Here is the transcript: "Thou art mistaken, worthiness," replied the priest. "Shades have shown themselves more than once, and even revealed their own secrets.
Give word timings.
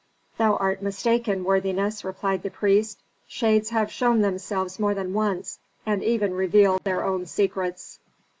"Thou 0.39 0.55
art 0.55 0.81
mistaken, 0.81 1.43
worthiness," 1.43 2.03
replied 2.03 2.41
the 2.41 2.49
priest. 2.49 3.03
"Shades 3.27 3.69
have 3.69 3.91
shown 3.91 4.21
themselves 4.21 4.79
more 4.79 4.95
than 4.95 5.13
once, 5.13 5.59
and 5.85 6.03
even 6.03 6.33
revealed 6.33 6.83
their 6.83 7.03
own 7.05 7.27
secrets. 7.27 7.99